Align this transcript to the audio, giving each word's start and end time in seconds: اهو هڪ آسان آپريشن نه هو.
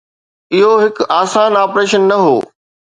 اهو 0.53 0.71
هڪ 0.83 0.95
آسان 1.21 1.51
آپريشن 1.63 2.01
نه 2.11 2.17
هو. 2.25 2.37